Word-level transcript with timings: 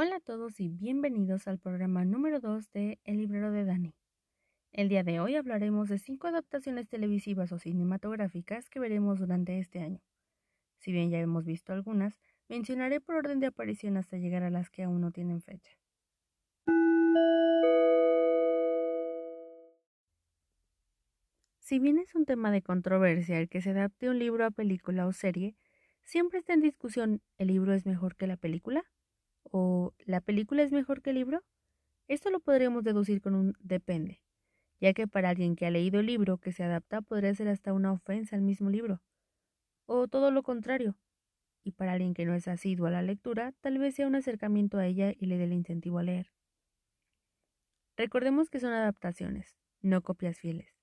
Hola 0.00 0.18
a 0.18 0.20
todos 0.20 0.60
y 0.60 0.68
bienvenidos 0.68 1.48
al 1.48 1.58
programa 1.58 2.04
número 2.04 2.38
2 2.38 2.70
de 2.70 3.00
El 3.02 3.16
librero 3.16 3.50
de 3.50 3.64
Dani. 3.64 3.96
El 4.70 4.88
día 4.88 5.02
de 5.02 5.18
hoy 5.18 5.34
hablaremos 5.34 5.88
de 5.88 5.98
cinco 5.98 6.28
adaptaciones 6.28 6.88
televisivas 6.88 7.50
o 7.50 7.58
cinematográficas 7.58 8.70
que 8.70 8.78
veremos 8.78 9.18
durante 9.18 9.58
este 9.58 9.80
año. 9.80 10.00
Si 10.76 10.92
bien 10.92 11.10
ya 11.10 11.18
hemos 11.18 11.46
visto 11.46 11.72
algunas, 11.72 12.20
mencionaré 12.48 13.00
por 13.00 13.16
orden 13.16 13.40
de 13.40 13.46
aparición 13.46 13.96
hasta 13.96 14.18
llegar 14.18 14.44
a 14.44 14.50
las 14.50 14.70
que 14.70 14.84
aún 14.84 15.00
no 15.00 15.10
tienen 15.10 15.40
fecha. 15.40 15.72
Si 21.58 21.80
bien 21.80 21.98
es 21.98 22.14
un 22.14 22.24
tema 22.24 22.52
de 22.52 22.62
controversia 22.62 23.40
el 23.40 23.48
que 23.48 23.60
se 23.60 23.70
adapte 23.70 24.08
un 24.08 24.20
libro 24.20 24.44
a 24.44 24.52
película 24.52 25.08
o 25.08 25.12
serie, 25.12 25.56
siempre 26.04 26.38
está 26.38 26.54
en 26.54 26.60
discusión 26.60 27.20
¿el 27.36 27.48
libro 27.48 27.74
es 27.74 27.84
mejor 27.84 28.14
que 28.14 28.28
la 28.28 28.36
película? 28.36 28.84
¿O 29.50 29.94
la 30.04 30.20
película 30.20 30.62
es 30.62 30.72
mejor 30.72 31.00
que 31.00 31.10
el 31.10 31.16
libro? 31.16 31.42
Esto 32.06 32.30
lo 32.30 32.40
podríamos 32.40 32.84
deducir 32.84 33.20
con 33.20 33.34
un 33.34 33.54
depende, 33.60 34.22
ya 34.80 34.92
que 34.92 35.06
para 35.06 35.30
alguien 35.30 35.56
que 35.56 35.66
ha 35.66 35.70
leído 35.70 36.00
el 36.00 36.06
libro 36.06 36.38
que 36.38 36.52
se 36.52 36.64
adapta 36.64 37.00
podría 37.00 37.34
ser 37.34 37.48
hasta 37.48 37.72
una 37.72 37.92
ofensa 37.92 38.36
al 38.36 38.42
mismo 38.42 38.70
libro, 38.70 39.02
o 39.86 40.06
todo 40.06 40.30
lo 40.30 40.42
contrario, 40.42 40.96
y 41.64 41.72
para 41.72 41.92
alguien 41.92 42.14
que 42.14 42.26
no 42.26 42.34
es 42.34 42.48
asiduo 42.48 42.86
a 42.86 42.90
la 42.90 43.02
lectura, 43.02 43.52
tal 43.60 43.78
vez 43.78 43.94
sea 43.94 44.06
un 44.06 44.14
acercamiento 44.14 44.78
a 44.78 44.86
ella 44.86 45.12
y 45.18 45.26
le 45.26 45.38
dé 45.38 45.44
el 45.44 45.52
incentivo 45.52 45.98
a 45.98 46.02
leer. 46.02 46.32
Recordemos 47.96 48.48
que 48.50 48.60
son 48.60 48.72
adaptaciones, 48.72 49.56
no 49.80 50.02
copias 50.02 50.38
fieles. 50.38 50.76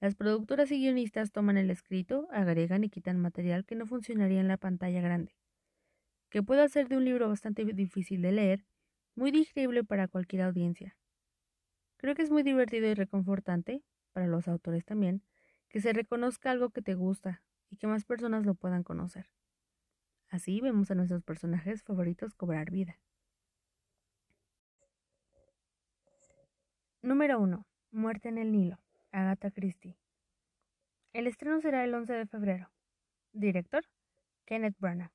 Las 0.00 0.14
productoras 0.14 0.70
y 0.70 0.78
guionistas 0.78 1.32
toman 1.32 1.56
el 1.56 1.70
escrito, 1.70 2.28
agregan 2.30 2.84
y 2.84 2.90
quitan 2.90 3.20
material 3.20 3.64
que 3.64 3.74
no 3.74 3.86
funcionaría 3.86 4.40
en 4.40 4.48
la 4.48 4.56
pantalla 4.56 5.00
grande 5.00 5.34
que 6.32 6.42
puede 6.42 6.62
hacer 6.62 6.88
de 6.88 6.96
un 6.96 7.04
libro 7.04 7.28
bastante 7.28 7.62
difícil 7.62 8.22
de 8.22 8.32
leer 8.32 8.64
muy 9.14 9.30
digerible 9.30 9.84
para 9.84 10.08
cualquier 10.08 10.40
audiencia. 10.42 10.96
Creo 11.98 12.14
que 12.14 12.22
es 12.22 12.30
muy 12.30 12.42
divertido 12.42 12.88
y 12.88 12.94
reconfortante, 12.94 13.84
para 14.14 14.26
los 14.26 14.48
autores 14.48 14.86
también, 14.86 15.22
que 15.68 15.82
se 15.82 15.92
reconozca 15.92 16.50
algo 16.50 16.70
que 16.70 16.80
te 16.80 16.94
gusta 16.94 17.42
y 17.68 17.76
que 17.76 17.86
más 17.86 18.06
personas 18.06 18.46
lo 18.46 18.54
puedan 18.54 18.82
conocer. 18.82 19.30
Así 20.30 20.62
vemos 20.62 20.90
a 20.90 20.94
nuestros 20.94 21.22
personajes 21.22 21.82
favoritos 21.82 22.34
cobrar 22.34 22.70
vida. 22.70 22.98
Número 27.02 27.38
1. 27.40 27.66
Muerte 27.90 28.30
en 28.30 28.38
el 28.38 28.52
Nilo. 28.52 28.78
Agatha 29.10 29.50
Christie. 29.50 29.98
El 31.12 31.26
estreno 31.26 31.60
será 31.60 31.84
el 31.84 31.92
11 31.92 32.14
de 32.14 32.26
febrero. 32.26 32.72
Director. 33.34 33.84
Kenneth 34.46 34.78
Branagh. 34.78 35.12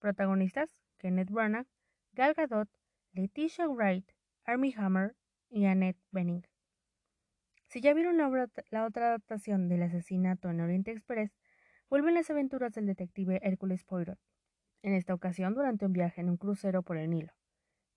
Protagonistas: 0.00 0.74
Kenneth 0.98 1.30
Branagh, 1.30 1.66
Gal 2.14 2.34
Gadot, 2.34 2.68
Letitia 3.12 3.68
Wright, 3.68 4.10
Armie 4.44 4.74
Hammer 4.76 5.14
y 5.50 5.66
Annette 5.66 6.00
Bening. 6.10 6.42
Si 7.68 7.80
ya 7.80 7.94
vieron 7.94 8.16
la, 8.16 8.28
otra 8.84 9.06
adaptación 9.08 9.68
del 9.68 9.82
asesinato 9.82 10.50
en 10.50 10.60
Oriente 10.60 10.90
Express, 10.90 11.30
vuelven 11.88 12.14
las 12.14 12.30
aventuras 12.30 12.72
del 12.72 12.86
detective 12.86 13.38
Hércules 13.42 13.84
Poirot, 13.84 14.18
en 14.82 14.94
esta 14.94 15.14
ocasión 15.14 15.54
durante 15.54 15.86
un 15.86 15.92
viaje 15.92 16.20
en 16.20 16.30
un 16.30 16.36
crucero 16.36 16.82
por 16.82 16.96
el 16.96 17.10
Nilo. 17.10 17.32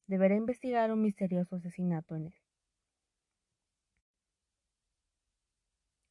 Deberá 0.05 0.35
investigar 0.35 0.91
un 0.91 1.01
misterioso 1.01 1.55
asesinato 1.55 2.15
en 2.15 2.27
él. 2.27 2.35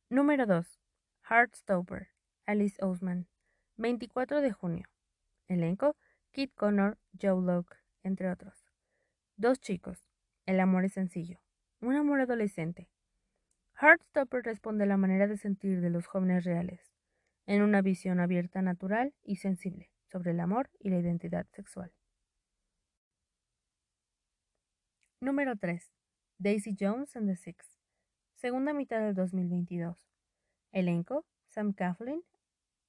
Número 0.08 0.46
2. 0.46 0.80
Heartstopper, 1.28 2.08
Alice 2.46 2.84
Oseman, 2.84 3.28
24 3.76 4.40
de 4.40 4.52
junio. 4.52 4.91
Elenco: 5.48 5.96
Kit 6.30 6.54
Connor, 6.54 6.98
Joe 7.20 7.42
Locke, 7.42 7.76
entre 8.02 8.30
otros. 8.30 8.64
Dos 9.36 9.60
chicos. 9.60 10.06
El 10.46 10.60
amor 10.60 10.84
es 10.84 10.92
sencillo. 10.94 11.40
Un 11.80 11.96
amor 11.96 12.20
adolescente. 12.20 12.88
Heartstopper 13.80 14.44
responde 14.44 14.84
a 14.84 14.86
la 14.86 14.96
manera 14.96 15.26
de 15.26 15.36
sentir 15.36 15.80
de 15.80 15.90
los 15.90 16.06
jóvenes 16.06 16.44
reales, 16.44 16.92
en 17.46 17.62
una 17.62 17.82
visión 17.82 18.20
abierta, 18.20 18.62
natural 18.62 19.14
y 19.22 19.36
sensible 19.36 19.90
sobre 20.06 20.30
el 20.30 20.40
amor 20.40 20.70
y 20.78 20.90
la 20.90 20.98
identidad 20.98 21.46
sexual. 21.50 21.92
Número 25.20 25.56
3. 25.56 25.92
Daisy 26.38 26.76
Jones 26.78 27.16
and 27.16 27.28
the 27.28 27.36
Six. 27.36 27.78
Segunda 28.34 28.72
mitad 28.72 29.00
del 29.00 29.14
2022. 29.14 29.96
Elenco: 30.72 31.24
Sam 31.46 31.72
Coughlin, 31.72 32.22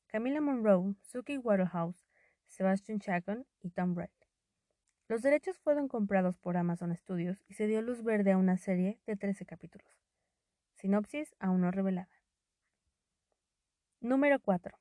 Camila 0.08 0.42
Monroe, 0.42 0.96
Suki 1.02 1.38
Waterhouse, 1.38 2.06
Sebastian 2.54 3.00
Chacon 3.00 3.48
y 3.62 3.72
Tom 3.72 3.96
Wright. 3.96 4.12
Los 5.08 5.24
derechos 5.24 5.58
fueron 5.58 5.88
comprados 5.88 6.38
por 6.38 6.56
Amazon 6.56 6.96
Studios 6.96 7.44
y 7.48 7.56
se 7.56 7.66
dio 7.66 7.82
luz 7.82 8.04
verde 8.04 8.32
a 8.32 8.38
una 8.38 8.58
serie 8.58 9.00
de 9.08 9.16
13 9.16 9.46
capítulos. 9.46 9.88
Sinopsis 10.76 11.36
aún 11.40 11.62
no 11.62 11.72
revelada. 11.72 12.22
Número 14.02 14.40
4. 14.40 14.78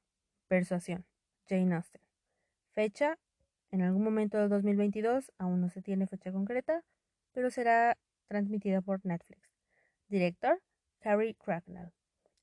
Persuasión. 0.48 1.06
Jane 1.48 1.74
Austen. 1.74 2.02
Fecha. 2.72 3.18
En 3.70 3.80
algún 3.80 4.04
momento 4.04 4.36
del 4.36 4.50
2022, 4.50 5.32
aún 5.38 5.62
no 5.62 5.70
se 5.70 5.80
tiene 5.80 6.06
fecha 6.06 6.30
concreta, 6.30 6.84
pero 7.32 7.48
será 7.50 7.96
transmitida 8.28 8.82
por 8.82 9.04
Netflix. 9.06 9.48
Director. 10.08 10.60
Carrie 11.00 11.34
Cracknell. 11.36 11.92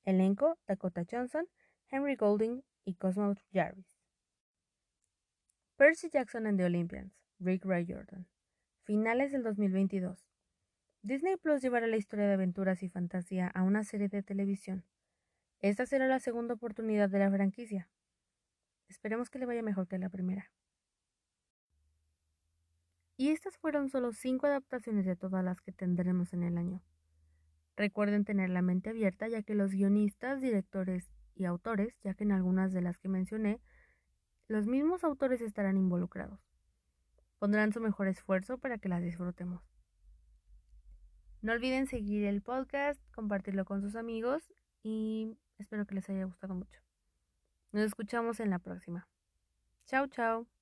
Elenco. 0.06 0.58
Dakota 0.68 1.04
Johnson, 1.10 1.48
Henry 1.92 2.16
Golding 2.16 2.64
y 2.84 2.96
Cosmo 2.96 3.36
Jarvis. 3.54 3.99
Percy 5.80 6.10
Jackson 6.10 6.46
and 6.46 6.60
the 6.60 6.66
Olympians, 6.66 7.14
Rick 7.40 7.64
Ray 7.64 7.86
Jordan. 7.88 8.28
Finales 8.84 9.32
del 9.32 9.44
2022. 9.44 10.28
Disney 11.04 11.38
Plus 11.38 11.62
llevará 11.62 11.88
la 11.88 11.96
historia 11.96 12.28
de 12.28 12.34
aventuras 12.34 12.84
y 12.84 12.90
fantasía 12.90 13.48
a 13.48 13.64
una 13.64 13.86
serie 13.86 14.10
de 14.10 14.22
televisión. 14.22 14.84
Esta 15.62 15.86
será 15.86 16.06
la 16.08 16.20
segunda 16.20 16.56
oportunidad 16.56 17.08
de 17.08 17.20
la 17.20 17.32
franquicia. 17.32 17.88
Esperemos 18.90 19.30
que 19.30 19.40
le 19.40 19.46
vaya 19.46 19.64
mejor 19.64 19.88
que 19.88 19.98
la 19.98 20.10
primera. 20.10 20.52
Y 23.16 23.30
estas 23.30 23.56
fueron 23.56 23.88
solo 23.88 24.12
cinco 24.12 24.48
adaptaciones 24.48 25.06
de 25.06 25.16
todas 25.16 25.46
las 25.46 25.62
que 25.62 25.72
tendremos 25.72 26.34
en 26.34 26.44
el 26.44 26.58
año. 26.58 26.84
Recuerden 27.78 28.26
tener 28.26 28.50
la 28.50 28.62
mente 28.62 28.90
abierta 28.90 29.30
ya 29.30 29.44
que 29.44 29.56
los 29.56 29.72
guionistas, 29.72 30.42
directores 30.42 31.10
y 31.36 31.46
autores, 31.46 31.98
ya 32.04 32.16
que 32.16 32.26
en 32.26 32.34
algunas 32.34 32.74
de 32.74 32.82
las 32.82 32.98
que 32.98 33.08
mencioné, 33.08 33.62
los 34.50 34.66
mismos 34.66 35.04
autores 35.04 35.40
estarán 35.42 35.78
involucrados. 35.78 36.40
Pondrán 37.38 37.72
su 37.72 37.80
mejor 37.80 38.08
esfuerzo 38.08 38.58
para 38.58 38.80
que 38.80 38.90
las 38.90 39.02
disfrutemos. 39.02 39.64
No 41.42 41.54
olviden 41.54 41.88
seguir 41.88 42.26
el 42.26 42.42
podcast, 42.42 43.00
compartirlo 43.14 43.64
con 43.64 43.82
sus 43.82 43.96
amigos 43.96 44.52
y 44.84 45.38
espero 45.58 45.86
que 45.86 45.96
les 45.96 46.10
haya 46.10 46.26
gustado 46.26 46.56
mucho. 46.56 46.82
Nos 47.72 47.84
escuchamos 47.84 48.40
en 48.40 48.50
la 48.50 48.60
próxima. 48.60 49.08
Chao, 49.86 50.08
chao. 50.08 50.59